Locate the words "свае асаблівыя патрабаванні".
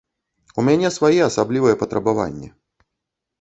0.95-2.49